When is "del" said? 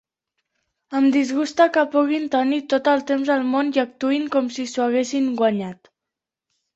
3.33-3.45